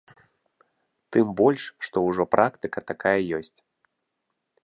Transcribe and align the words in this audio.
Тым 1.17 1.27
больш, 1.41 1.63
што 1.89 1.97
ўжо 2.07 2.23
практыка 2.33 2.79
такая 2.93 3.15
ёсць. 3.41 3.59